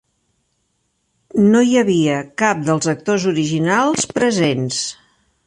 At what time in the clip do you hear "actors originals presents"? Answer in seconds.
2.95-4.83